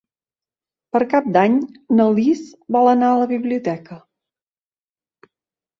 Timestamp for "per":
0.95-1.01